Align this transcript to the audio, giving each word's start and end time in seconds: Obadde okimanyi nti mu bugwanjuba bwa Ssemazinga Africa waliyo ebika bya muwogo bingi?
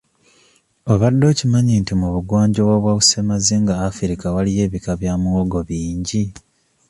Obadde 0.91 1.23
okimanyi 1.31 1.73
nti 1.81 1.93
mu 1.99 2.07
bugwanjuba 2.13 2.73
bwa 2.81 2.93
Ssemazinga 3.01 3.73
Africa 3.89 4.25
waliyo 4.35 4.61
ebika 4.67 4.91
bya 4.99 5.13
muwogo 5.21 5.59
bingi? 5.67 6.23